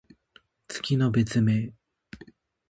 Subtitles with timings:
[0.67, 1.75] 月の別名。